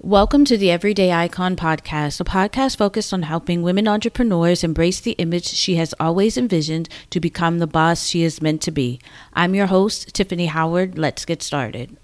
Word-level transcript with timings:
Welcome 0.00 0.44
to 0.46 0.58
the 0.58 0.70
Everyday 0.70 1.12
Icon 1.12 1.54
podcast, 1.54 2.20
a 2.20 2.24
podcast 2.24 2.76
focused 2.76 3.14
on 3.14 3.22
helping 3.22 3.62
women 3.62 3.86
entrepreneurs 3.86 4.64
embrace 4.64 5.00
the 5.00 5.12
image 5.12 5.46
she 5.46 5.76
has 5.76 5.94
always 6.00 6.36
envisioned 6.36 6.88
to 7.10 7.20
become 7.20 7.58
the 7.58 7.66
boss 7.66 8.06
she 8.06 8.22
is 8.22 8.42
meant 8.42 8.60
to 8.62 8.72
be. 8.72 9.00
I'm 9.32 9.54
your 9.54 9.66
host, 9.66 10.12
Tiffany 10.12 10.46
Howard. 10.46 10.98
Let's 10.98 11.24
get 11.24 11.40
started. 11.40 11.96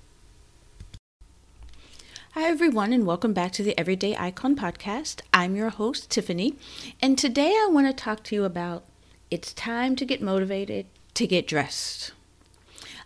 Hi, 2.32 2.44
everyone, 2.44 2.92
and 2.92 3.04
welcome 3.04 3.32
back 3.32 3.52
to 3.52 3.62
the 3.62 3.78
Everyday 3.78 4.16
Icon 4.16 4.54
podcast. 4.54 5.20
I'm 5.34 5.56
your 5.56 5.70
host, 5.70 6.08
Tiffany, 6.08 6.54
and 7.02 7.18
today 7.18 7.50
I 7.50 7.68
want 7.70 7.88
to 7.88 7.92
talk 7.92 8.22
to 8.24 8.34
you 8.34 8.44
about 8.44 8.84
it's 9.30 9.52
time 9.52 9.96
to 9.96 10.04
get 10.04 10.22
motivated 10.22 10.86
to 11.14 11.26
get 11.26 11.48
dressed. 11.48 12.12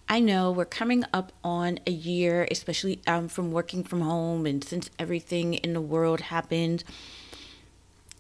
I 0.09 0.21
know 0.21 0.53
we're 0.53 0.67
coming 0.67 1.05
up 1.13 1.33
on 1.43 1.81
a 1.85 1.91
year, 1.91 2.47
especially 2.49 3.01
um, 3.09 3.27
from 3.27 3.51
working 3.51 3.83
from 3.83 4.03
home 4.03 4.47
and 4.47 4.63
since 4.63 4.89
everything 5.01 5.55
in 5.55 5.73
the 5.73 5.81
world 5.81 6.21
happened. 6.21 6.85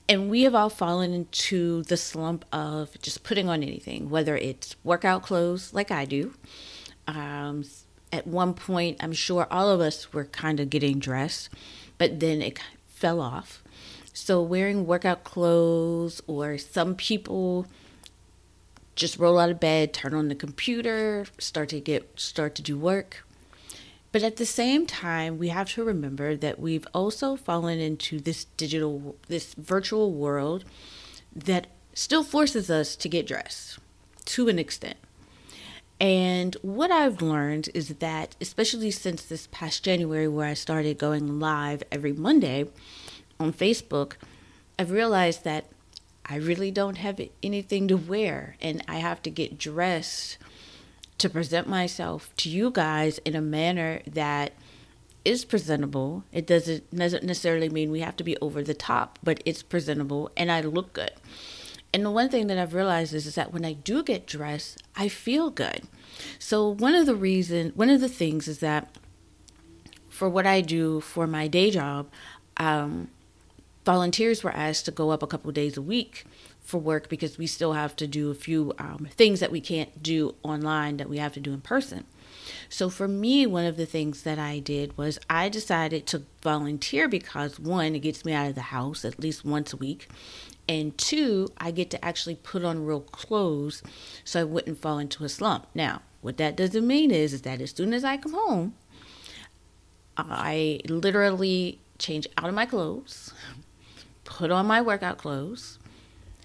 And 0.08 0.28
we 0.28 0.42
have 0.42 0.54
all 0.54 0.68
fallen 0.68 1.12
into 1.12 1.84
the 1.84 1.96
slump 1.96 2.44
of 2.52 3.00
just 3.02 3.22
putting 3.22 3.48
on 3.48 3.62
anything, 3.62 4.10
whether 4.10 4.36
it's 4.36 4.74
workout 4.82 5.22
clothes 5.22 5.72
like 5.72 5.92
I 5.92 6.04
do. 6.04 6.34
Um, 7.06 7.64
at 8.12 8.26
one 8.26 8.54
point, 8.54 8.96
I'm 9.00 9.12
sure 9.12 9.46
all 9.48 9.68
of 9.68 9.80
us 9.80 10.12
were 10.12 10.24
kind 10.24 10.58
of 10.58 10.70
getting 10.70 10.98
dressed, 10.98 11.50
but 11.98 12.18
then 12.18 12.42
it 12.42 12.58
fell 12.86 13.20
off. 13.20 13.62
So, 14.12 14.42
wearing 14.42 14.86
workout 14.86 15.24
clothes, 15.24 16.22
or 16.26 16.56
some 16.56 16.94
people 16.94 17.66
just 18.96 19.18
roll 19.18 19.38
out 19.38 19.50
of 19.50 19.60
bed, 19.60 19.92
turn 19.92 20.14
on 20.14 20.28
the 20.28 20.34
computer, 20.34 21.26
start 21.38 21.68
to 21.68 21.80
get 21.80 22.18
start 22.18 22.54
to 22.56 22.62
do 22.62 22.76
work. 22.76 23.24
But 24.10 24.22
at 24.22 24.36
the 24.36 24.46
same 24.46 24.86
time, 24.86 25.38
we 25.38 25.48
have 25.48 25.70
to 25.74 25.84
remember 25.84 26.36
that 26.36 26.58
we've 26.58 26.86
also 26.94 27.36
fallen 27.36 27.78
into 27.78 28.18
this 28.18 28.46
digital 28.56 29.16
this 29.28 29.54
virtual 29.54 30.12
world 30.12 30.64
that 31.34 31.66
still 31.92 32.24
forces 32.24 32.70
us 32.70 32.96
to 32.96 33.08
get 33.08 33.26
dressed 33.26 33.78
to 34.24 34.48
an 34.48 34.58
extent. 34.58 34.96
And 36.00 36.56
what 36.62 36.90
I've 36.90 37.22
learned 37.22 37.70
is 37.72 37.88
that, 37.88 38.36
especially 38.40 38.90
since 38.90 39.22
this 39.22 39.48
past 39.50 39.82
January, 39.82 40.28
where 40.28 40.48
I 40.48 40.54
started 40.54 40.98
going 40.98 41.40
live 41.40 41.82
every 41.90 42.12
Monday 42.12 42.66
on 43.40 43.52
Facebook, 43.52 44.14
I've 44.78 44.90
realized 44.90 45.44
that 45.44 45.66
I 46.28 46.36
really 46.36 46.70
don't 46.70 46.98
have 46.98 47.20
anything 47.42 47.88
to 47.88 47.96
wear 47.96 48.56
and 48.60 48.82
I 48.88 48.96
have 48.96 49.22
to 49.22 49.30
get 49.30 49.58
dressed 49.58 50.38
to 51.18 51.30
present 51.30 51.68
myself 51.68 52.30
to 52.38 52.50
you 52.50 52.70
guys 52.70 53.18
in 53.18 53.34
a 53.34 53.40
manner 53.40 54.02
that 54.06 54.52
is 55.24 55.44
presentable. 55.44 56.24
It 56.32 56.46
doesn't 56.46 56.94
doesn't 56.94 57.24
necessarily 57.24 57.68
mean 57.68 57.90
we 57.90 58.00
have 58.00 58.16
to 58.16 58.24
be 58.24 58.36
over 58.38 58.62
the 58.62 58.74
top, 58.74 59.18
but 59.22 59.42
it's 59.44 59.62
presentable 59.62 60.30
and 60.36 60.50
I 60.50 60.60
look 60.60 60.92
good. 60.92 61.12
And 61.94 62.04
the 62.04 62.10
one 62.10 62.28
thing 62.28 62.48
that 62.48 62.58
I've 62.58 62.74
realized 62.74 63.14
is, 63.14 63.26
is 63.26 63.36
that 63.36 63.52
when 63.52 63.64
I 63.64 63.72
do 63.72 64.02
get 64.02 64.26
dressed, 64.26 64.82
I 64.96 65.08
feel 65.08 65.50
good. 65.50 65.82
So 66.38 66.68
one 66.68 66.94
of 66.94 67.06
the 67.06 67.14
reason 67.14 67.72
one 67.74 67.88
of 67.88 68.00
the 68.00 68.08
things 68.08 68.48
is 68.48 68.58
that 68.58 68.96
for 70.08 70.28
what 70.28 70.46
I 70.46 70.60
do 70.60 71.00
for 71.00 71.26
my 71.26 71.46
day 71.46 71.70
job, 71.70 72.08
um, 72.56 73.08
volunteers 73.86 74.42
were 74.42 74.50
asked 74.50 74.84
to 74.84 74.90
go 74.90 75.10
up 75.10 75.22
a 75.22 75.26
couple 75.26 75.50
days 75.52 75.76
a 75.76 75.82
week 75.82 76.24
for 76.60 76.78
work 76.78 77.08
because 77.08 77.38
we 77.38 77.46
still 77.46 77.74
have 77.74 77.94
to 77.94 78.06
do 78.08 78.30
a 78.30 78.34
few 78.34 78.74
um, 78.78 79.06
things 79.12 79.38
that 79.38 79.52
we 79.52 79.60
can't 79.60 80.02
do 80.02 80.34
online 80.42 80.96
that 80.96 81.08
we 81.08 81.18
have 81.18 81.32
to 81.32 81.40
do 81.40 81.54
in 81.54 81.60
person. 81.60 82.04
So 82.68 82.90
for 82.90 83.06
me, 83.06 83.46
one 83.46 83.64
of 83.64 83.76
the 83.76 83.86
things 83.86 84.24
that 84.24 84.40
I 84.40 84.58
did 84.58 84.98
was 84.98 85.20
I 85.30 85.48
decided 85.48 86.04
to 86.08 86.24
volunteer 86.42 87.08
because 87.08 87.60
one, 87.60 87.94
it 87.94 88.00
gets 88.00 88.24
me 88.24 88.32
out 88.32 88.48
of 88.48 88.56
the 88.56 88.62
house 88.62 89.04
at 89.04 89.20
least 89.20 89.44
once 89.44 89.72
a 89.72 89.76
week. 89.76 90.08
And 90.68 90.98
two, 90.98 91.48
I 91.58 91.70
get 91.70 91.90
to 91.90 92.04
actually 92.04 92.34
put 92.34 92.64
on 92.64 92.84
real 92.84 93.00
clothes 93.00 93.84
so 94.24 94.40
I 94.40 94.44
wouldn't 94.44 94.80
fall 94.82 94.98
into 94.98 95.22
a 95.22 95.28
slump. 95.28 95.68
Now, 95.76 96.02
what 96.22 96.38
that 96.38 96.56
doesn't 96.56 96.84
mean 96.84 97.12
is, 97.12 97.32
is 97.32 97.42
that 97.42 97.60
as 97.60 97.70
soon 97.70 97.94
as 97.94 98.02
I 98.02 98.16
come 98.16 98.32
home, 98.32 98.74
I 100.18 100.80
literally 100.88 101.78
change 101.98 102.26
out 102.36 102.48
of 102.48 102.54
my 102.54 102.66
clothes, 102.66 103.32
put 104.26 104.50
on 104.50 104.66
my 104.66 104.82
workout 104.82 105.16
clothes, 105.16 105.78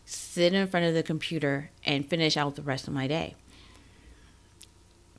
sit 0.06 0.54
in 0.54 0.68
front 0.68 0.86
of 0.86 0.94
the 0.94 1.04
computer, 1.04 1.72
and 1.86 2.08
finish 2.08 2.38
out 2.38 2.56
the 2.56 2.62
rest 2.62 2.88
of 2.88 2.94
my 2.94 3.08
day. 3.08 3.36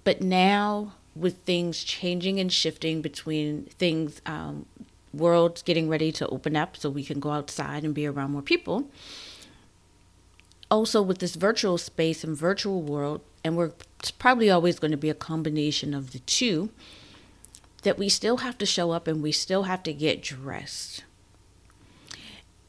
But 0.05 0.23
now, 0.23 0.95
with 1.15 1.39
things 1.39 1.85
changing 1.85 2.41
and 2.41 2.51
shifting 2.51 3.03
between 3.03 3.65
things, 3.79 4.23
um, 4.25 4.65
world's 5.13 5.63
getting 5.63 5.89
ready 5.89 6.11
to 6.13 6.27
open 6.29 6.57
up 6.57 6.77
so 6.77 6.89
we 6.89 7.05
can 7.05 7.21
go 7.21 7.31
outside 7.31 7.85
and 7.85 7.95
be 7.95 8.07
around 8.07 8.31
more 8.33 8.43
people. 8.43 8.89
Also, 10.71 11.03
with 11.03 11.19
this 11.19 11.35
virtual 11.35 11.77
space 11.77 12.25
and 12.25 12.35
virtual 12.35 12.81
world, 12.81 13.21
and 13.45 13.57
we're 13.57 13.73
probably 14.19 14.51
always 14.51 14.79
going 14.79 14.91
to 14.91 14.97
be 14.97 15.11
a 15.11 15.15
combination 15.15 15.93
of 15.93 16.13
the 16.13 16.21
two, 16.21 16.71
that 17.83 17.99
we 17.99 18.09
still 18.09 18.39
have 18.39 18.57
to 18.59 18.65
show 18.65 18.93
up 18.93 19.07
and 19.07 19.23
we 19.23 19.33
still 19.33 19.65
have 19.65 19.83
to 19.83 19.93
get 19.93 20.23
dressed. 20.23 21.05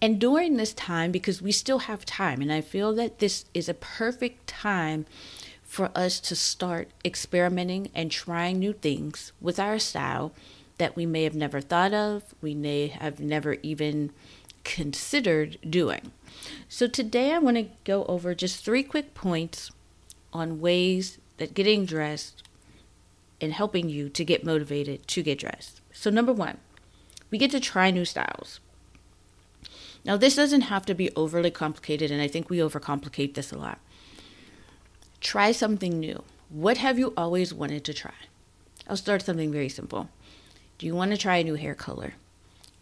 And 0.03 0.19
during 0.19 0.57
this 0.57 0.73
time, 0.73 1.13
because 1.13 1.41
we 1.41 1.53
still 1.53 1.79
have 1.79 2.03
time, 2.03 2.41
and 2.41 2.51
I 2.51 2.59
feel 2.59 2.93
that 2.95 3.19
this 3.19 3.45
is 3.53 3.69
a 3.69 3.73
perfect 3.73 4.47
time 4.47 5.05
for 5.63 5.91
us 5.95 6.19
to 6.19 6.35
start 6.35 6.89
experimenting 7.05 7.89
and 7.95 8.11
trying 8.11 8.59
new 8.59 8.73
things 8.73 9.31
with 9.39 9.61
our 9.61 9.79
style 9.79 10.33
that 10.77 10.97
we 10.97 11.05
may 11.05 11.23
have 11.23 11.35
never 11.35 11.61
thought 11.61 11.93
of, 11.93 12.35
we 12.41 12.53
may 12.53 12.87
have 12.87 13.21
never 13.21 13.55
even 13.63 14.11
considered 14.65 15.57
doing. 15.69 16.11
So 16.67 16.85
today 16.87 17.31
I 17.31 17.39
want 17.39 17.55
to 17.55 17.69
go 17.85 18.03
over 18.07 18.35
just 18.35 18.65
three 18.65 18.83
quick 18.83 19.13
points 19.13 19.71
on 20.33 20.59
ways 20.59 21.17
that 21.37 21.53
getting 21.53 21.85
dressed 21.85 22.43
and 23.39 23.53
helping 23.53 23.87
you 23.87 24.09
to 24.09 24.25
get 24.25 24.43
motivated 24.43 25.07
to 25.07 25.23
get 25.23 25.39
dressed. 25.39 25.79
So 25.93 26.09
number 26.09 26.33
1, 26.33 26.57
we 27.31 27.37
get 27.37 27.51
to 27.51 27.61
try 27.61 27.89
new 27.89 28.03
styles. 28.03 28.59
Now, 30.05 30.17
this 30.17 30.35
doesn't 30.35 30.61
have 30.61 30.85
to 30.87 30.93
be 30.93 31.11
overly 31.15 31.51
complicated, 31.51 32.11
and 32.11 32.21
I 32.21 32.27
think 32.27 32.49
we 32.49 32.57
overcomplicate 32.57 33.35
this 33.35 33.51
a 33.51 33.57
lot. 33.57 33.79
Try 35.21 35.53
something 35.53 35.99
new. 35.99 36.23
What 36.49 36.77
have 36.77 36.99
you 36.99 37.13
always 37.15 37.53
wanted 37.53 37.85
to 37.85 37.93
try? 37.93 38.13
I'll 38.87 38.97
start 38.97 39.21
something 39.21 39.51
very 39.51 39.69
simple. 39.69 40.09
Do 40.77 40.85
you 40.85 40.93
want 40.93 41.11
to 41.11 41.17
try 41.17 41.37
a 41.37 41.43
new 41.43 41.55
hair 41.55 41.73
color? 41.73 42.15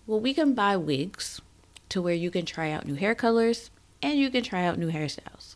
Well, 0.08 0.20
we 0.20 0.34
can 0.34 0.56
buy 0.56 0.76
wigs 0.78 1.42
to 1.90 2.02
where 2.02 2.16
you 2.16 2.32
can 2.32 2.46
try 2.46 2.72
out 2.72 2.88
new 2.88 2.96
hair 2.96 3.14
colors 3.14 3.70
and 4.02 4.18
you 4.18 4.32
can 4.32 4.44
try 4.44 4.66
out 4.66 4.80
new 4.80 4.92
hairstyles. 4.92 5.56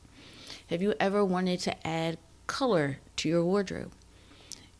Have 0.68 0.82
you 0.82 0.94
ever 1.00 1.26
wanted 1.26 1.60
to 1.62 1.88
add 1.88 2.20
color 2.46 3.00
to 3.18 3.30
your 3.30 3.44
wardrobe? 3.44 3.92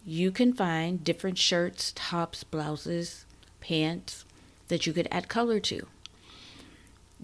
You 0.06 0.32
can 0.32 0.54
find 0.54 1.04
different 1.04 1.40
shirts, 1.40 1.92
tops, 1.96 2.44
blouses, 2.44 3.26
pants 3.60 4.24
that 4.68 4.86
you 4.86 4.94
could 4.94 5.08
add 5.10 5.28
color 5.28 5.60
to 5.62 5.88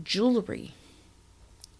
jewelry. 0.03 0.73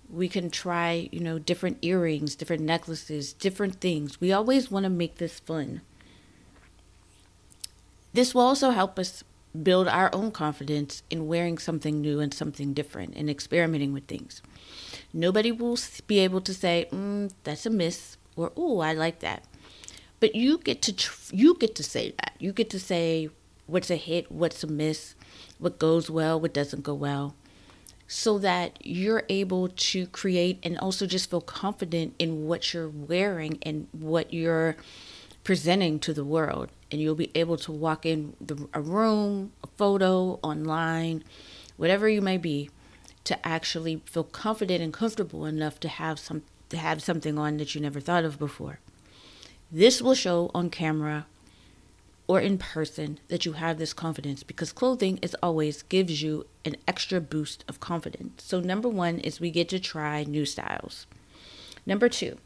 We 0.10 0.28
can 0.28 0.50
try, 0.50 1.10
you 1.12 1.22
know, 1.22 1.40
different 1.40 1.78
earrings, 1.82 2.36
different 2.36 2.64
necklaces, 2.64 3.34
different 3.34 3.80
things. 3.80 4.20
We 4.20 4.34
always 4.34 4.70
want 4.70 4.84
to 4.84 4.90
make 4.90 5.16
this 5.16 5.40
fun. 5.40 5.82
This 8.14 8.36
will 8.36 8.42
also 8.42 8.72
help 8.72 9.00
us 9.00 9.24
build 9.64 9.88
our 9.88 10.10
own 10.14 10.32
confidence 10.32 11.04
in 11.10 11.28
wearing 11.28 11.58
something 11.58 12.02
new 12.02 12.20
and 12.20 12.34
something 12.34 12.74
different 12.74 13.16
and 13.16 13.30
experimenting 13.30 13.94
with 13.94 14.06
things. 14.06 14.42
Nobody 15.14 15.52
will 15.52 15.78
be 16.08 16.20
able 16.20 16.42
to 16.42 16.54
say, 16.54 16.88
mm, 16.92 17.32
"That's 17.44 17.66
a 17.66 17.70
miss," 17.70 18.18
or 18.36 18.52
"Oh, 18.56 18.80
I 18.80 18.94
like 18.94 19.20
that." 19.20 19.46
But 20.20 20.36
you 20.36 20.58
get 20.58 20.82
to 20.84 20.94
tr- 20.94 21.36
you 21.36 21.56
get 21.56 21.76
to 21.76 21.84
say 21.84 22.14
that. 22.18 22.36
You 22.40 22.54
get 22.54 22.70
to 22.72 22.80
say 22.80 23.30
what's 23.66 23.90
a 23.90 23.96
hit, 23.96 24.32
what's 24.32 24.64
a 24.64 24.68
miss, 24.68 25.16
what 25.58 25.80
goes 25.80 26.10
well, 26.10 26.40
what 26.40 26.54
doesn't 26.54 26.84
go 26.84 26.94
well 26.94 27.36
so 28.14 28.38
that 28.38 28.78
you're 28.86 29.24
able 29.30 29.70
to 29.70 30.06
create 30.08 30.60
and 30.64 30.78
also 30.80 31.06
just 31.06 31.30
feel 31.30 31.40
confident 31.40 32.14
in 32.20 32.46
what 32.46 32.74
you're 32.74 32.90
wearing 32.90 33.58
and 33.62 33.88
what 33.94 34.34
you're 34.34 34.76
presenting 35.46 35.98
to 35.98 36.14
the 36.14 36.26
world. 36.26 36.68
And 36.92 37.00
you'll 37.00 37.16
be 37.16 37.32
able 37.36 37.56
to 37.60 37.72
walk 37.72 38.06
in 38.06 38.36
the, 38.42 38.68
a 38.74 38.82
room, 38.82 39.54
a 39.64 39.68
photo, 39.78 40.42
online, 40.44 41.24
whatever 41.78 42.10
you 42.10 42.22
may 42.22 42.38
be, 42.38 42.70
to 43.24 43.48
actually 43.48 44.02
feel 44.06 44.26
confident 44.26 44.84
and 44.84 44.92
comfortable 44.92 45.46
enough 45.46 45.80
to 45.80 45.88
have 45.88 46.20
some 46.20 46.42
to 46.68 46.76
have 46.76 47.02
something 47.02 47.38
on 47.38 47.56
that 47.58 47.76
you 47.76 47.80
never 47.80 48.02
thought 48.02 48.26
of 48.26 48.38
before. 48.38 48.80
This 49.72 50.02
will 50.02 50.16
show 50.16 50.52
on 50.54 50.70
camera 50.70 51.28
or 52.32 52.40
in 52.40 52.58
person 52.58 53.20
that 53.28 53.46
you 53.46 53.52
have 53.52 53.78
this 53.78 53.92
confidence 53.92 54.42
because 54.42 54.72
clothing 54.72 55.18
is 55.22 55.36
always 55.44 55.84
gives 55.84 56.24
you 56.24 56.48
an 56.64 56.78
extra 56.88 57.20
boost 57.20 57.66
of 57.68 57.82
confidence. 57.82 58.42
So 58.46 58.62
number 58.62 58.88
1 58.88 59.20
is 59.20 59.42
we 59.42 59.52
get 59.52 59.68
to 59.68 59.82
try 59.82 60.24
new 60.24 60.46
styles. 60.46 61.08
Number 61.86 62.08
2, 62.08 62.38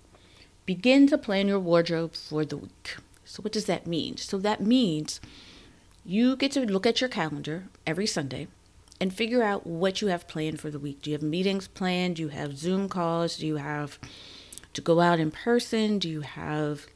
begin 0.65 1.05
to 1.05 1.19
plan 1.19 1.47
your 1.47 1.59
wardrobe 1.59 2.15
for 2.15 2.43
the 2.43 2.57
week. 2.57 2.97
So 3.25 3.43
what 3.43 3.51
does 3.51 3.65
that 3.65 3.85
mean? 3.85 4.17
So 4.17 4.39
that 4.39 4.59
means 4.59 5.21
you 6.03 6.35
get 6.35 6.51
to 6.53 6.61
look 6.61 6.87
at 6.87 6.99
your 6.99 7.09
calendar 7.11 7.65
every 7.85 8.07
Sunday 8.07 8.47
and 8.99 9.13
figure 9.13 9.43
out 9.43 9.67
what 9.67 10.01
you 10.01 10.07
have 10.07 10.27
planned 10.27 10.59
for 10.59 10.71
the 10.71 10.79
week. 10.79 11.03
Do 11.03 11.11
you 11.11 11.15
have 11.15 11.21
meetings 11.21 11.67
planned? 11.67 12.15
Do 12.15 12.23
you 12.23 12.29
have 12.29 12.57
Zoom 12.57 12.89
calls? 12.89 13.37
Do 13.37 13.45
you 13.45 13.57
have 13.57 13.99
to 14.73 14.81
go 14.81 14.99
out 14.99 15.19
in 15.19 15.29
person? 15.29 15.99
Do 15.99 16.09
you 16.09 16.21
have 16.21 16.87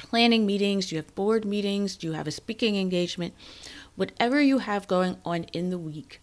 planning 0.00 0.46
meetings? 0.46 0.90
You 0.90 0.96
have 0.96 1.14
board 1.14 1.44
meetings? 1.44 2.02
You 2.02 2.12
have 2.12 2.26
a 2.26 2.30
speaking 2.30 2.76
engagement? 2.76 3.34
Whatever 3.96 4.40
you 4.40 4.58
have 4.58 4.88
going 4.88 5.18
on 5.26 5.44
in 5.52 5.68
the 5.68 5.76
week, 5.76 6.22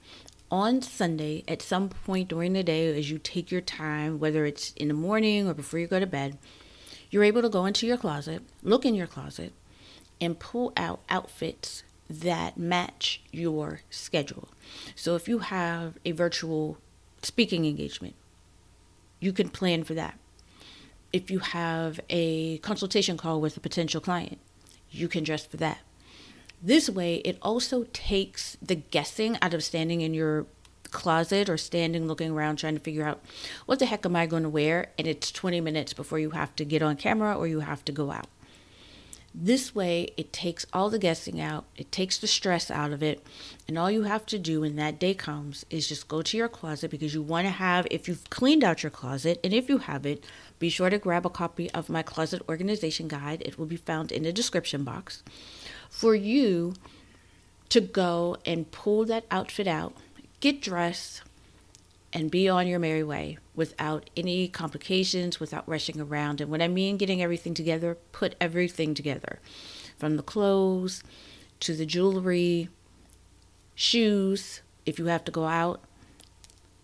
on 0.49 0.81
Sunday, 0.81 1.43
at 1.47 1.61
some 1.61 1.89
point 1.89 2.29
during 2.29 2.53
the 2.53 2.63
day, 2.63 2.97
as 2.97 3.11
you 3.11 3.19
take 3.19 3.51
your 3.51 3.61
time, 3.61 4.19
whether 4.19 4.45
it's 4.45 4.73
in 4.73 4.87
the 4.87 4.95
morning 4.95 5.47
or 5.47 5.53
before 5.53 5.79
you 5.79 5.85
go 5.85 5.99
to 5.99 6.07
bed, 6.07 6.39
you're 7.11 7.23
able 7.23 7.43
to 7.43 7.49
go 7.49 7.65
into 7.65 7.85
your 7.85 7.97
closet, 7.97 8.41
look 8.63 8.83
in 8.83 8.95
your 8.95 9.05
closet, 9.05 9.53
and 10.19 10.39
pull 10.39 10.73
out 10.75 11.01
outfits 11.07 11.83
that 12.09 12.57
match 12.57 13.21
your 13.31 13.81
schedule. 13.91 14.49
So 14.95 15.15
if 15.15 15.27
you 15.27 15.39
have 15.39 15.99
a 16.03 16.13
virtual 16.13 16.79
speaking 17.21 17.65
engagement, 17.65 18.15
you 19.19 19.33
can 19.33 19.49
plan 19.49 19.83
for 19.83 19.93
that. 19.93 20.17
If 21.13 21.31
you 21.31 21.39
have 21.39 21.99
a 22.09 22.57
consultation 22.59 23.17
call 23.17 23.39
with 23.39 23.55
a 23.57 23.61
potential 23.61 24.01
client, 24.01 24.39
you 24.91 25.07
can 25.07 25.23
dress 25.23 25.45
for 25.45 25.57
that. 25.57 25.79
This 26.61 26.89
way, 26.89 27.15
it 27.17 27.37
also 27.41 27.85
takes 27.93 28.57
the 28.61 28.75
guessing 28.75 29.37
out 29.41 29.53
of 29.53 29.63
standing 29.63 30.01
in 30.01 30.13
your 30.13 30.47
closet 30.91 31.49
or 31.49 31.57
standing 31.57 32.07
looking 32.07 32.31
around 32.31 32.57
trying 32.57 32.73
to 32.73 32.79
figure 32.79 33.05
out 33.05 33.21
what 33.65 33.79
the 33.79 33.85
heck 33.85 34.05
am 34.05 34.15
I 34.15 34.25
going 34.25 34.43
to 34.43 34.49
wear, 34.49 34.91
and 34.97 35.07
it's 35.07 35.31
20 35.31 35.61
minutes 35.61 35.93
before 35.93 36.19
you 36.19 36.31
have 36.31 36.55
to 36.55 36.65
get 36.65 36.81
on 36.81 36.95
camera 36.95 37.37
or 37.37 37.47
you 37.47 37.59
have 37.59 37.85
to 37.85 37.91
go 37.91 38.11
out. 38.11 38.27
This 39.39 39.75
way, 39.75 40.09
it 40.17 40.33
takes 40.33 40.65
all 40.73 40.89
the 40.89 40.97
guessing 40.97 41.39
out, 41.39 41.65
it 41.75 41.91
takes 41.91 42.17
the 42.17 42.25
stress 42.25 42.71
out 42.71 42.91
of 42.91 43.03
it, 43.03 43.23
and 43.67 43.77
all 43.77 43.91
you 43.91 44.01
have 44.01 44.25
to 44.27 44.39
do 44.39 44.61
when 44.61 44.77
that 44.77 44.97
day 44.97 45.13
comes 45.13 45.63
is 45.69 45.87
just 45.87 46.07
go 46.07 46.23
to 46.23 46.35
your 46.35 46.49
closet 46.49 46.89
because 46.89 47.13
you 47.13 47.21
want 47.21 47.45
to 47.45 47.51
have, 47.51 47.85
if 47.91 48.07
you've 48.07 48.27
cleaned 48.31 48.63
out 48.63 48.81
your 48.81 48.89
closet, 48.89 49.39
and 49.43 49.53
if 49.53 49.69
you 49.69 49.77
haven't, 49.77 50.23
be 50.57 50.69
sure 50.69 50.89
to 50.89 50.97
grab 50.97 51.23
a 51.23 51.29
copy 51.29 51.69
of 51.69 51.87
my 51.87 52.01
closet 52.01 52.41
organization 52.49 53.07
guide. 53.07 53.43
It 53.45 53.59
will 53.59 53.67
be 53.67 53.75
found 53.75 54.11
in 54.11 54.23
the 54.23 54.33
description 54.33 54.83
box 54.83 55.21
for 55.87 56.15
you 56.15 56.73
to 57.69 57.79
go 57.79 58.37
and 58.43 58.71
pull 58.71 59.05
that 59.05 59.25
outfit 59.29 59.67
out, 59.67 59.93
get 60.39 60.63
dressed, 60.63 61.21
and 62.11 62.31
be 62.31 62.49
on 62.49 62.65
your 62.65 62.79
merry 62.79 63.03
way 63.03 63.37
without 63.57 64.09
any 64.15 64.47
complications, 64.47 65.39
without 65.39 65.67
rushing 65.67 65.99
around. 65.99 66.39
And 66.39 66.49
when 66.49 66.61
I 66.61 66.69
mean 66.69 66.95
getting 66.95 67.21
everything 67.21 67.53
together, 67.53 67.97
put 68.13 68.35
everything 68.39 68.93
together. 68.93 69.39
From 69.97 70.15
the 70.15 70.23
clothes 70.23 71.03
to 71.61 71.75
the 71.75 71.85
jewelry, 71.85 72.69
shoes, 73.73 74.61
if 74.85 74.99
you 74.99 75.07
have 75.07 75.25
to 75.25 75.31
go 75.31 75.45
out, 75.45 75.81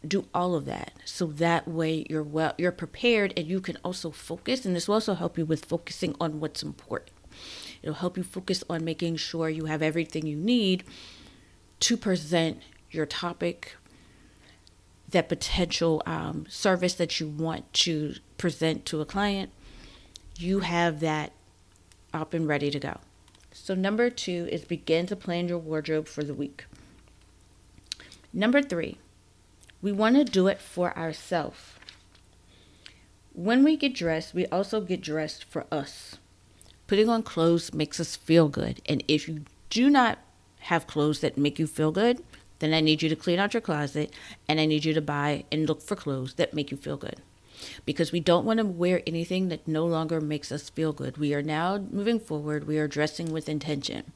do 0.05 0.25
all 0.33 0.55
of 0.55 0.65
that. 0.65 0.93
So 1.05 1.27
that 1.27 1.67
way 1.67 2.05
you're 2.09 2.23
well 2.23 2.55
you're 2.57 2.71
prepared 2.71 3.33
and 3.37 3.47
you 3.47 3.61
can 3.61 3.77
also 3.85 4.09
focus. 4.09 4.65
And 4.65 4.75
this 4.75 4.87
will 4.87 4.95
also 4.95 5.13
help 5.13 5.37
you 5.37 5.45
with 5.45 5.65
focusing 5.65 6.15
on 6.19 6.39
what's 6.39 6.63
important. 6.63 7.11
It'll 7.83 7.95
help 7.95 8.17
you 8.17 8.23
focus 8.23 8.63
on 8.69 8.83
making 8.83 9.17
sure 9.17 9.47
you 9.47 9.65
have 9.65 9.81
everything 9.81 10.25
you 10.25 10.35
need 10.35 10.83
to 11.81 11.97
present 11.97 12.61
your 12.89 13.05
topic 13.05 13.75
that 15.13 15.29
potential 15.29 16.03
um, 16.05 16.45
service 16.49 16.93
that 16.95 17.19
you 17.19 17.27
want 17.27 17.71
to 17.73 18.15
present 18.37 18.85
to 18.87 19.01
a 19.01 19.05
client, 19.05 19.49
you 20.37 20.59
have 20.59 20.99
that 20.99 21.31
up 22.13 22.33
and 22.33 22.47
ready 22.47 22.69
to 22.69 22.79
go. 22.79 22.97
So, 23.51 23.73
number 23.73 24.09
two 24.09 24.47
is 24.51 24.65
begin 24.65 25.05
to 25.07 25.15
plan 25.15 25.47
your 25.47 25.59
wardrobe 25.59 26.07
for 26.07 26.23
the 26.23 26.33
week. 26.33 26.65
Number 28.33 28.61
three, 28.61 28.97
we 29.81 29.91
want 29.91 30.15
to 30.15 30.23
do 30.23 30.47
it 30.47 30.59
for 30.59 30.97
ourselves. 30.97 31.59
When 33.33 33.63
we 33.63 33.77
get 33.77 33.95
dressed, 33.95 34.33
we 34.33 34.45
also 34.47 34.81
get 34.81 35.01
dressed 35.01 35.43
for 35.43 35.65
us. 35.71 36.17
Putting 36.87 37.09
on 37.09 37.23
clothes 37.23 37.73
makes 37.73 37.99
us 37.99 38.15
feel 38.15 38.47
good. 38.47 38.81
And 38.87 39.03
if 39.07 39.27
you 39.27 39.45
do 39.69 39.89
not 39.89 40.19
have 40.59 40.87
clothes 40.87 41.19
that 41.21 41.37
make 41.37 41.59
you 41.59 41.67
feel 41.67 41.91
good, 41.91 42.23
then 42.63 42.73
I 42.73 42.79
need 42.79 43.01
you 43.01 43.09
to 43.09 43.15
clean 43.15 43.39
out 43.39 43.53
your 43.53 43.61
closet 43.61 44.13
and 44.47 44.59
I 44.59 44.65
need 44.65 44.85
you 44.85 44.93
to 44.93 45.01
buy 45.01 45.43
and 45.51 45.67
look 45.67 45.81
for 45.81 45.95
clothes 45.95 46.35
that 46.35 46.53
make 46.53 46.71
you 46.71 46.77
feel 46.77 46.97
good. 46.97 47.17
Because 47.85 48.11
we 48.11 48.19
don't 48.19 48.45
want 48.45 48.59
to 48.59 48.65
wear 48.65 49.01
anything 49.05 49.49
that 49.49 49.67
no 49.67 49.85
longer 49.85 50.21
makes 50.21 50.51
us 50.51 50.69
feel 50.69 50.93
good. 50.93 51.17
We 51.17 51.33
are 51.33 51.41
now 51.41 51.77
moving 51.77 52.19
forward, 52.19 52.67
we 52.67 52.77
are 52.77 52.87
dressing 52.87 53.31
with 53.31 53.49
intention. 53.49 54.11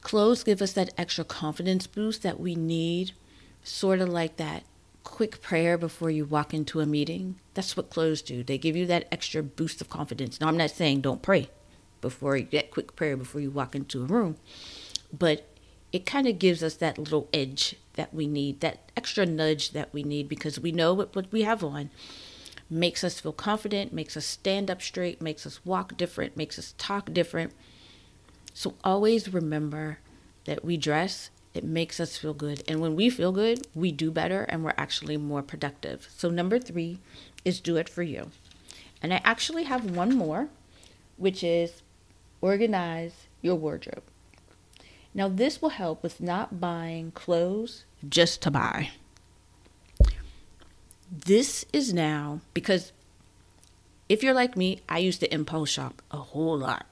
Clothes 0.00 0.44
give 0.44 0.62
us 0.62 0.72
that 0.74 0.94
extra 0.96 1.24
confidence 1.24 1.86
boost 1.86 2.22
that 2.22 2.38
we 2.38 2.54
need, 2.54 3.12
sort 3.64 4.00
of 4.00 4.08
like 4.08 4.36
that 4.36 4.62
quick 5.02 5.40
prayer 5.40 5.78
before 5.78 6.10
you 6.10 6.24
walk 6.24 6.52
into 6.52 6.80
a 6.80 6.86
meeting. 6.86 7.36
That's 7.54 7.76
what 7.76 7.90
clothes 7.90 8.22
do. 8.22 8.42
They 8.42 8.58
give 8.58 8.76
you 8.76 8.86
that 8.86 9.08
extra 9.10 9.42
boost 9.42 9.80
of 9.80 9.88
confidence. 9.88 10.40
Now, 10.40 10.48
I'm 10.48 10.56
not 10.56 10.70
saying 10.70 11.00
don't 11.00 11.22
pray 11.22 11.48
before 12.00 12.38
get 12.38 12.70
quick 12.70 12.94
prayer 12.94 13.16
before 13.16 13.40
you 13.40 13.50
walk 13.50 13.74
into 13.74 14.02
a 14.02 14.06
room, 14.06 14.36
but 15.16 15.48
it 15.96 16.04
kind 16.04 16.28
of 16.28 16.38
gives 16.38 16.62
us 16.62 16.74
that 16.74 16.98
little 16.98 17.26
edge 17.32 17.74
that 17.94 18.12
we 18.12 18.26
need, 18.26 18.60
that 18.60 18.90
extra 18.98 19.24
nudge 19.24 19.70
that 19.70 19.94
we 19.94 20.02
need 20.02 20.28
because 20.28 20.60
we 20.60 20.70
know 20.70 20.92
what, 20.92 21.16
what 21.16 21.32
we 21.32 21.40
have 21.40 21.64
on 21.64 21.88
makes 22.68 23.02
us 23.02 23.18
feel 23.18 23.32
confident, 23.32 23.94
makes 23.94 24.14
us 24.14 24.26
stand 24.26 24.70
up 24.70 24.82
straight, 24.82 25.22
makes 25.22 25.46
us 25.46 25.64
walk 25.64 25.96
different, 25.96 26.36
makes 26.36 26.58
us 26.58 26.74
talk 26.76 27.14
different. 27.14 27.54
So 28.52 28.74
always 28.84 29.32
remember 29.32 30.00
that 30.44 30.62
we 30.62 30.76
dress, 30.76 31.30
it 31.54 31.64
makes 31.64 31.98
us 31.98 32.18
feel 32.18 32.34
good. 32.34 32.62
And 32.68 32.82
when 32.82 32.94
we 32.94 33.08
feel 33.08 33.32
good, 33.32 33.66
we 33.74 33.90
do 33.90 34.10
better 34.10 34.42
and 34.42 34.62
we're 34.62 34.74
actually 34.76 35.16
more 35.16 35.42
productive. 35.42 36.10
So, 36.14 36.28
number 36.28 36.58
three 36.58 36.98
is 37.42 37.58
do 37.58 37.78
it 37.78 37.88
for 37.88 38.02
you. 38.02 38.30
And 39.00 39.14
I 39.14 39.22
actually 39.24 39.64
have 39.64 39.96
one 39.96 40.14
more, 40.14 40.48
which 41.16 41.42
is 41.42 41.80
organize 42.42 43.28
your 43.40 43.54
wardrobe. 43.54 44.02
Now, 45.16 45.28
this 45.28 45.62
will 45.62 45.70
help 45.70 46.02
with 46.02 46.20
not 46.20 46.60
buying 46.60 47.10
clothes 47.10 47.86
just 48.06 48.42
to 48.42 48.50
buy. 48.50 48.90
This 51.10 51.64
is 51.72 51.94
now 51.94 52.42
because 52.52 52.92
if 54.10 54.22
you're 54.22 54.34
like 54.34 54.58
me, 54.58 54.82
I 54.90 54.98
used 54.98 55.20
to 55.20 55.34
impulse 55.34 55.70
shop 55.70 56.02
a 56.10 56.18
whole 56.18 56.58
lot. 56.58 56.84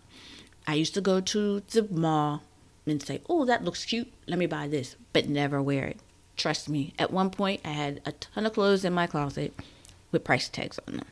I 0.67 0.73
used 0.73 0.95
to 0.95 1.03
go 1.03 1.21
to 1.21 1.61
the 1.61 1.87
mall 1.91 2.43
and 2.87 3.03
say, 3.03 3.21
oh, 3.29 3.45
that 3.45 3.63
looks 3.63 3.85
cute. 3.85 4.11
Let 4.27 4.39
me 4.39 4.47
buy 4.47 4.69
this, 4.69 4.97
but 5.13 5.29
never 5.29 5.61
wear 5.61 5.85
it. 5.85 5.99
Trust 6.39 6.67
me, 6.67 6.95
at 6.99 7.13
one 7.13 7.29
point, 7.29 7.61
I 7.63 7.73
had 7.73 8.01
a 8.07 8.13
ton 8.13 8.47
of 8.47 8.55
clothes 8.55 8.87
in 8.87 8.95
my 8.95 9.07
closet 9.07 9.53
with 10.13 10.25
price 10.25 10.49
tags 10.49 10.81
on 10.89 10.97
them. 10.97 11.07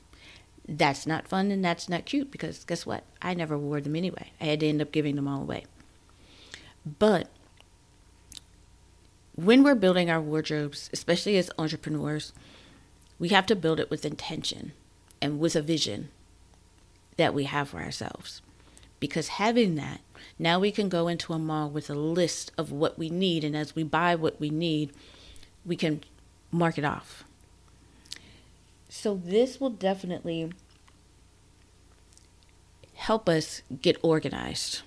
That's 0.66 1.06
not 1.06 1.28
fun 1.28 1.50
and 1.50 1.62
that's 1.62 1.90
not 1.90 2.06
cute 2.06 2.30
because 2.30 2.64
guess 2.64 2.86
what? 2.86 3.04
I 3.20 3.34
never 3.34 3.58
wore 3.58 3.82
them 3.82 3.96
anyway. 3.96 4.30
I 4.40 4.46
had 4.46 4.60
to 4.60 4.66
end 4.66 4.80
up 4.80 4.92
giving 4.92 5.16
them 5.16 5.28
all 5.28 5.42
away. 5.42 5.66
But 6.84 7.28
when 9.34 9.62
we're 9.62 9.74
building 9.74 10.10
our 10.10 10.20
wardrobes, 10.20 10.90
especially 10.92 11.36
as 11.36 11.50
entrepreneurs, 11.58 12.32
we 13.18 13.28
have 13.28 13.46
to 13.46 13.56
build 13.56 13.80
it 13.80 13.90
with 13.90 14.04
intention 14.04 14.72
and 15.20 15.38
with 15.38 15.54
a 15.56 15.62
vision 15.62 16.10
that 17.16 17.34
we 17.34 17.44
have 17.44 17.68
for 17.68 17.78
ourselves. 17.78 18.42
Because 19.00 19.28
having 19.28 19.74
that, 19.76 20.00
now 20.38 20.58
we 20.58 20.70
can 20.70 20.88
go 20.88 21.08
into 21.08 21.32
a 21.32 21.38
mall 21.38 21.70
with 21.70 21.88
a 21.90 21.94
list 21.94 22.52
of 22.58 22.70
what 22.72 22.98
we 22.98 23.10
need. 23.10 23.44
And 23.44 23.56
as 23.56 23.74
we 23.74 23.82
buy 23.82 24.14
what 24.14 24.40
we 24.40 24.50
need, 24.50 24.92
we 25.64 25.76
can 25.76 26.02
mark 26.50 26.78
it 26.78 26.84
off. 26.84 27.24
So, 28.88 29.14
this 29.24 29.58
will 29.58 29.70
definitely 29.70 30.52
help 32.94 33.28
us 33.28 33.62
get 33.80 33.96
organized 34.02 34.82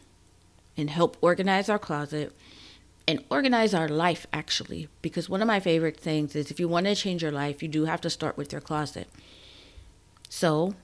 and 0.77 0.89
help 0.89 1.17
organize 1.22 1.70
our 1.70 1.79
closet 1.79 2.34
and 3.08 3.24
organize 3.29 3.74
our 3.74 3.88
life 3.88 4.25
actually. 4.34 4.88
Because 5.01 5.29
one 5.29 5.41
of 5.41 5.48
my 5.48 5.60
favorite 5.60 6.00
things 6.00 6.36
is 6.36 6.51
if 6.51 6.60
you 6.60 6.67
want 6.67 6.86
to 6.88 6.96
change 6.96 7.22
your 7.22 7.32
life 7.32 7.62
you 7.62 7.67
do 7.67 7.86
have 7.86 8.01
to 8.01 8.10
start 8.10 8.38
with 8.38 8.51
your 8.51 8.62
closet. 8.62 9.08
So 10.29 10.75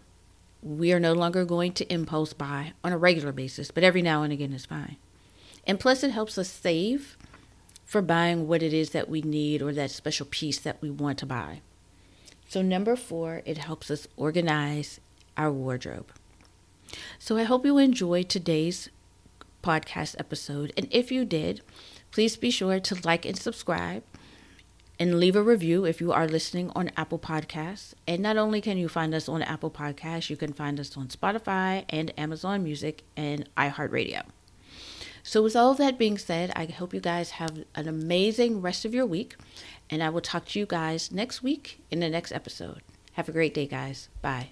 we 0.62 0.94
are 0.94 1.00
no 1.00 1.14
longer 1.14 1.44
going 1.44 1.74
to 1.74 1.92
impulse 1.92 2.34
buy 2.34 2.74
on 2.84 2.94
a 2.94 2.98
regular 2.98 3.32
basis 3.32 3.72
but 3.72 3.84
every 3.84 4.02
now 4.02 4.24
and 4.24 4.32
again 4.32 4.54
is 4.54 4.66
fine. 4.66 4.98
And 5.66 5.80
plus 5.80 6.04
it 6.04 6.12
helps 6.12 6.38
us 6.38 6.50
save 6.50 7.18
for 7.86 8.02
buying 8.02 8.48
what 8.48 8.64
it 8.64 8.74
is 8.74 8.92
that 8.92 9.10
we 9.10 9.22
need 9.22 9.62
or 9.62 9.74
that 9.74 9.92
special 9.92 10.26
piece 10.26 10.60
that 10.60 10.82
we 10.82 10.90
want 10.90 11.18
to 11.20 11.26
buy. 11.26 11.62
So 12.48 12.62
number 12.62 12.96
four 12.96 13.42
it 13.46 13.58
helps 13.58 13.90
us 13.90 14.08
organize 14.16 15.00
our 15.38 15.52
wardrobe. 15.52 16.12
So 17.18 17.38
i 17.38 17.44
hope 17.44 17.66
you 17.66 17.78
enjoyed 17.78 18.30
today's 18.30 18.90
podcast 19.62 20.16
episode. 20.20 20.74
And 20.78 20.88
if 20.92 21.12
you 21.12 21.26
did, 21.26 21.62
please 22.12 22.36
be 22.36 22.52
sure 22.52 22.80
to 22.80 22.98
like 23.04 23.26
and 23.26 23.38
subscribe 23.38 24.04
and 25.00 25.20
leave 25.20 25.36
a 25.36 25.42
review 25.42 25.84
if 25.86 26.00
you 26.00 26.12
are 26.12 26.28
listening 26.28 26.72
on 26.76 26.92
Apple 26.96 27.18
Podcasts. 27.18 27.94
And 28.08 28.22
not 28.22 28.38
only 28.38 28.62
can 28.62 28.78
you 28.78 28.88
find 28.88 29.16
us 29.16 29.28
on 29.28 29.42
Apple 29.42 29.72
Podcasts, 29.72 30.30
you 30.30 30.38
can 30.38 30.54
find 30.54 30.80
us 30.80 30.96
on 30.96 31.08
Spotify 31.08 31.86
and 31.90 32.14
Amazon 32.20 32.64
Music 32.64 33.04
and 33.18 33.50
iHeartRadio. 33.58 34.24
So, 35.24 35.42
with 35.42 35.56
all 35.56 35.72
of 35.72 35.78
that 35.78 35.98
being 35.98 36.18
said, 36.18 36.52
I 36.56 36.66
hope 36.66 36.94
you 36.94 37.00
guys 37.00 37.32
have 37.32 37.64
an 37.76 37.88
amazing 37.88 38.62
rest 38.62 38.86
of 38.86 38.94
your 38.94 39.06
week, 39.06 39.36
and 39.90 40.02
I 40.02 40.10
will 40.10 40.22
talk 40.22 40.46
to 40.50 40.60
you 40.60 40.66
guys 40.66 41.12
next 41.12 41.44
week 41.44 41.80
in 41.92 42.00
the 42.00 42.10
next 42.10 42.32
episode. 42.32 42.82
Have 43.14 43.30
a 43.30 43.32
great 43.32 43.54
day, 43.54 43.68
guys. 43.68 44.10
Bye. 44.22 44.50